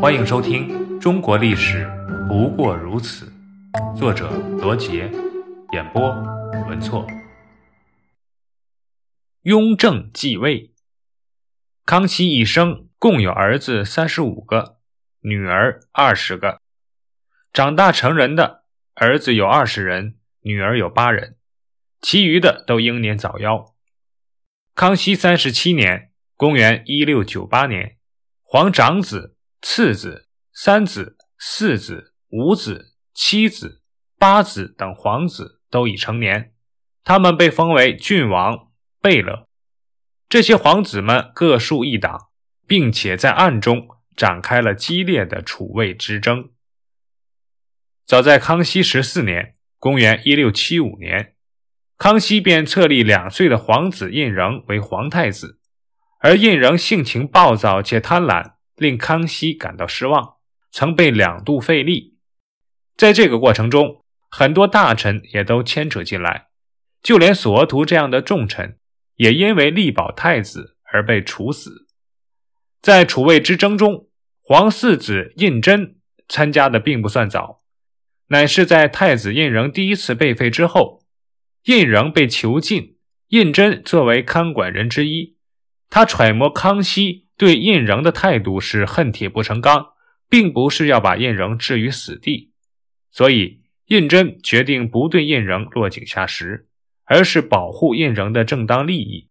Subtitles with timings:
[0.00, 1.84] 欢迎收听《中国历史
[2.28, 3.32] 不过如此》，
[3.98, 5.10] 作者罗杰，
[5.72, 6.08] 演播
[6.68, 7.04] 文措。
[9.42, 10.72] 雍正继位，
[11.84, 14.78] 康熙一生共有儿子三十五个，
[15.22, 16.60] 女儿二十个。
[17.52, 18.62] 长大成人的
[18.94, 21.36] 儿子有二十人，女儿有八人，
[22.00, 23.72] 其余的都英年早夭。
[24.76, 27.96] 康熙三十七年（公元一六九八年），
[28.46, 29.34] 皇长子。
[29.60, 33.82] 次子、三子、四子、五子、七子、
[34.18, 36.54] 八子等皇子都已成年，
[37.04, 39.48] 他们被封为郡王、贝勒。
[40.28, 42.28] 这些皇子们各树一党，
[42.66, 46.50] 并且在暗中展开了激烈的储位之争。
[48.04, 51.34] 早在康熙十四年（公元一六七五年），
[51.98, 55.58] 康熙便册立两岁的皇子胤禛为皇太子，
[56.20, 58.57] 而胤禛性情暴躁且贪婪。
[58.78, 60.36] 令康熙感到失望，
[60.70, 62.16] 曾被两度废立。
[62.96, 66.48] 在这个过程中，很多大臣也都牵扯进来，
[67.02, 68.78] 就连索额图这样的重臣，
[69.16, 71.86] 也因为力保太子而被处死。
[72.80, 74.08] 在储位之争中，
[74.40, 75.94] 皇四子胤禛
[76.28, 77.62] 参加的并不算早，
[78.28, 81.04] 乃是在太子胤禛第一次被废之后，
[81.64, 82.96] 胤禛被囚禁，
[83.28, 85.36] 胤禛作为看管人之一，
[85.88, 87.27] 他揣摩康熙。
[87.38, 89.92] 对胤禛的态度是恨铁不成钢，
[90.28, 92.50] 并不是要把胤禛置于死地，
[93.12, 96.66] 所以胤禛决定不对胤禛落井下石，
[97.04, 99.28] 而是保护胤禛的正当利益。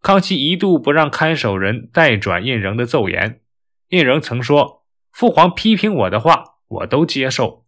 [0.00, 3.42] 康熙一度不让看守人代转胤禛的奏言，
[3.88, 7.66] 胤禛曾说：“父皇批评我的话，我都接受，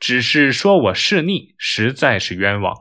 [0.00, 2.74] 只是说我弑逆，实在是冤枉。”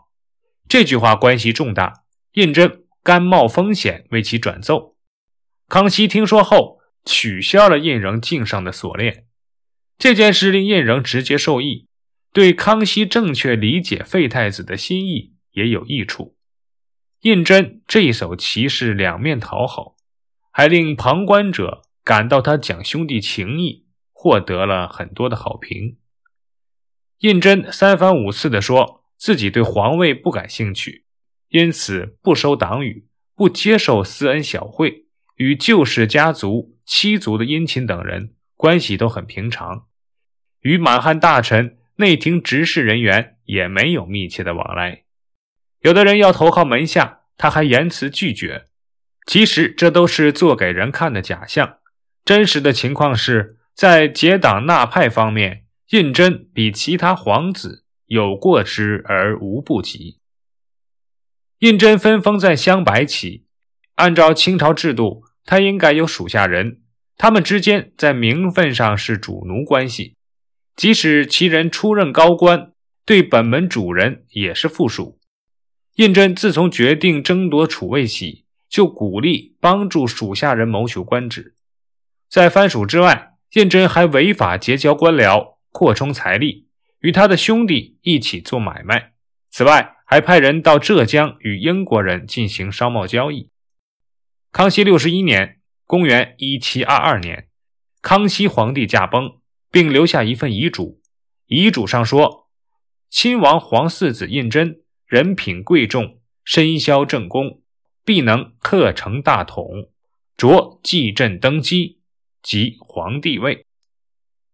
[0.70, 4.93] 这句话关系重大，胤禛甘冒风险为其转奏。
[5.74, 9.26] 康熙听说后，取消了胤禛颈上的锁链。
[9.98, 11.88] 这件事令胤禛直接受益，
[12.32, 16.38] 对康熙正确理解废太子的心意也有益处。
[17.22, 19.96] 胤禛这一手棋是两面讨好，
[20.52, 25.98] 还令旁观者感到他讲兄弟情义，获得了很多的好评。
[27.22, 31.06] 胤禛三番五次地说自己对皇位不感兴趣，
[31.50, 35.03] 因此不收党羽，不接受私恩小惠。
[35.36, 39.88] 与旧氏家族、七族的姻亲等人关系都很平常，
[40.62, 45.04] 与满汉大臣、内廷执事人员也没有密切的往来。
[45.82, 48.68] 有的人要投靠门下，他还言辞拒绝。
[49.26, 51.78] 其实这都是做给人看的假象。
[52.24, 60.20] 真实的情况是在结党纳派方面，胤禛比其他皇子有过之而无不及。
[61.60, 63.46] 胤禛分封在镶白旗。
[63.96, 66.82] 按照清朝制度，他应该有属下人，
[67.18, 70.16] 他们之间在名分上是主奴关系。
[70.76, 72.72] 即使其人出任高官，
[73.06, 75.20] 对本门主人也是附属。
[75.98, 81.56] 胤禛自从决定争夺储位起，就鼓励帮助属下人谋求官职。
[82.28, 86.68] 在藩属之外，胤禛还违法结交官僚，扩充财力，
[87.02, 89.12] 与他的兄弟一起做买卖。
[89.52, 93.52] 此外，还派人到浙江与英国人进行商贸交易。
[94.54, 97.48] 康熙六十一年（公元一七二二年），
[98.04, 99.40] 康熙皇帝驾崩，
[99.72, 101.02] 并留下一份遗嘱。
[101.48, 102.52] 遗嘱上说
[103.10, 107.64] ：“亲王皇四子胤禛，人品贵重，身消正宫，
[108.06, 109.90] 必能克成大统，
[110.38, 111.98] 着继朕登基，
[112.44, 113.66] 即皇帝位。”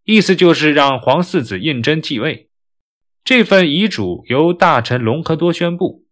[0.04, 2.48] 意思就是让皇四子胤禛继位。
[3.22, 6.06] 这份遗嘱由大臣隆科多宣布。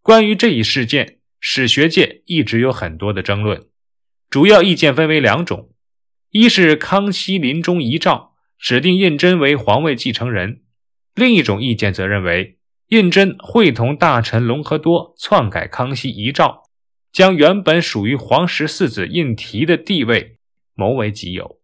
[0.00, 1.15] 关于这一事件。
[1.48, 3.68] 史学界一直有很多的争论，
[4.28, 5.70] 主要意见分为两种：
[6.30, 10.62] 一是康熙临终遗诏指定胤禛为皇位继承人；
[11.14, 12.58] 另一种意见则认为
[12.88, 16.64] 胤禛会同大臣隆科多篡改康熙遗诏，
[17.12, 20.40] 将原本属于皇十四子胤禔的地位
[20.74, 21.60] 谋为己有。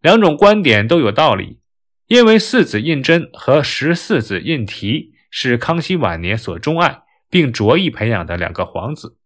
[0.00, 1.58] 两种观点都有道理，
[2.06, 7.00] 因为四子胤禛和十四子胤禔是康熙晚年所钟爱。
[7.34, 9.16] 并着意培养的两个皇子，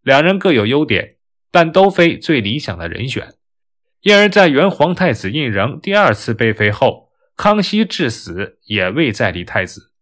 [0.00, 1.16] 两人各有优点，
[1.50, 3.34] 但都非最理想的人选，
[4.00, 9.92] 因而，在原皇太子胤禛第二次被废后，康熙至死也未再立太子。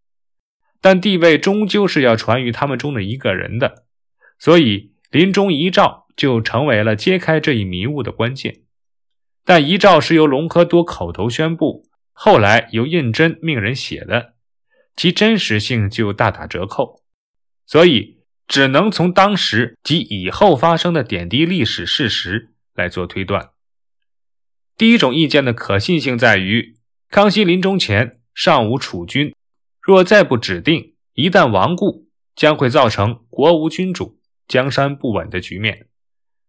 [0.81, 3.83] 但地位终究是要传于他们中的一个人的，
[4.39, 8.61] 所以临终遗诏就成为了揭开这一迷雾的关键。
[9.45, 14.35] 但遗诏是由隆科多口头宣布，后来由胤禛命人写的，
[14.95, 17.00] 其真实性就大打折扣。
[17.71, 18.19] 所以，
[18.49, 23.51] 只能从当时及以后发生的点滴历史事实来做推断。
[24.77, 26.75] 第一种意见的可信性在于，
[27.11, 29.33] 康熙临终前尚无储君，
[29.81, 34.19] 若再不指定，一旦亡故，将会造成国无君主、
[34.49, 35.87] 江山不稳的局面。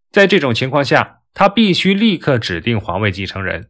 [0.10, 3.70] 在这种情况下，他必须立刻指定皇位继承人。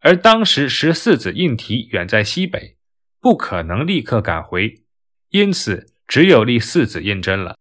[0.00, 2.78] 而当时十四子胤禔远在西北，
[3.20, 4.84] 不可能立刻赶回，
[5.28, 7.56] 因此只有立四子胤禛了。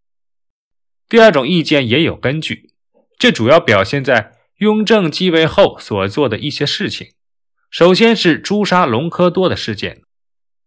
[1.08, 2.72] 第二种意见也有根据，
[3.20, 7.10] 这主要表现在雍正继位后所做的一些事情。
[7.70, 10.02] 首先是诛杀隆科多的事件。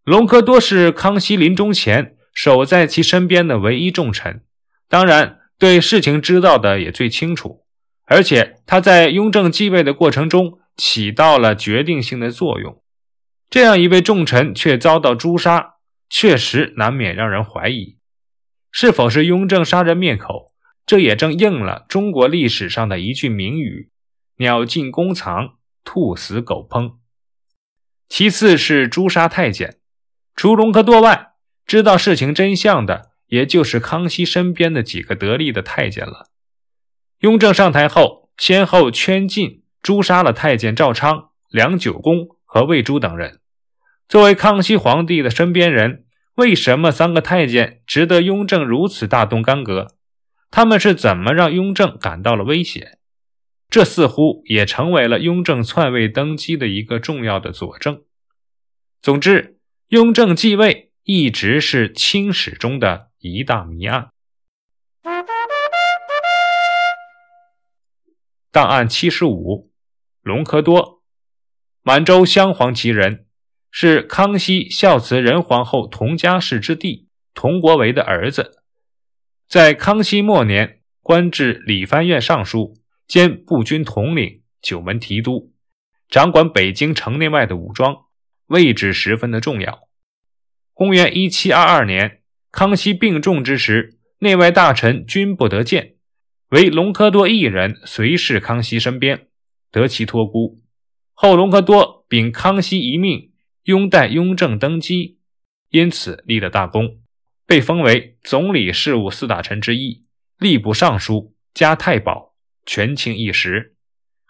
[0.04, 4.44] 隆科多是康熙临终前守在其身边的唯一重臣，
[4.88, 7.64] 当然对事情知道的也最清楚，
[8.04, 10.58] 而且他在雍正继位的过程中。
[10.76, 12.82] 起到了决定性的作用，
[13.50, 15.74] 这样一位重臣却遭到诛杀，
[16.10, 17.96] 确实难免让人怀疑，
[18.70, 20.52] 是否是雍正杀人灭口。
[20.84, 23.90] 这也正应了中国历史上的一句名语
[24.36, 25.54] ：“鸟尽弓藏，
[25.84, 26.96] 兔死狗烹。”
[28.10, 29.78] 其次是诛杀太监，
[30.34, 31.34] 除隆科多外，
[31.64, 36.28] 知道事情真相的也就是康熙身边的几个得力的太监了。
[37.20, 39.62] 雍正上台后，先后圈禁。
[39.82, 43.39] 诛杀了太监赵昌、梁九公和魏珠等人。
[44.10, 46.04] 作为康熙皇帝的身边人，
[46.34, 49.94] 为什么三个太监值得雍正如此大动干戈？
[50.50, 52.98] 他们是怎么让雍正感到了危险？
[53.68, 58.02] 这似乎也成为了雍正篡位登基的一个重要的佐证。
[59.00, 59.60] 总之，
[59.90, 64.10] 雍正继位一直是清史中的一大谜案。
[68.50, 69.70] 档案七十五。
[70.22, 71.00] 隆科多，
[71.82, 73.26] 满洲镶黄旗人，
[73.70, 78.62] 是康熙孝慈仁皇后佟佳氏之弟佟国维的儿子，
[79.48, 82.76] 在康熙末年官至理藩院尚书
[83.06, 85.52] 兼步军统领、九门提督，
[86.08, 88.06] 掌管北京城内外的武装，
[88.46, 89.88] 位置十分的重要。
[90.74, 92.20] 公元一七二二年，
[92.50, 95.94] 康熙病重之时，内外大臣均不得见，
[96.50, 99.28] 唯隆科多一人随侍康熙身边。
[99.72, 100.58] 得其托孤，
[101.12, 103.29] 后隆科多秉康熙遗命，
[103.64, 105.18] 拥戴雍正登基，
[105.68, 107.00] 因此立了大功，
[107.46, 110.04] 被封为总理事务四大臣之一，
[110.38, 112.34] 吏部尚书，加太保，
[112.64, 113.76] 权倾一时，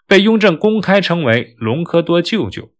[0.05, 2.73] 被雍正公开称为隆科多舅舅。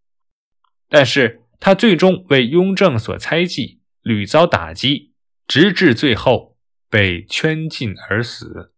[0.90, 5.14] 但是他最终为雍正所猜忌，屡遭打击，
[5.48, 6.58] 直至最后
[6.90, 8.71] 被圈禁而死。